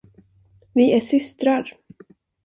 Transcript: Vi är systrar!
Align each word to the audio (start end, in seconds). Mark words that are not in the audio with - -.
Vi 0.73 0.95
är 0.95 0.99
systrar! 0.99 1.73